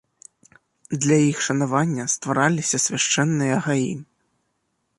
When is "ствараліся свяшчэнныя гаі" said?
2.13-3.93